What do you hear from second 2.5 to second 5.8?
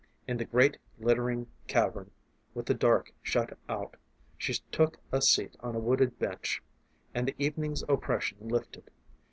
with the dark shut out she took a seat on a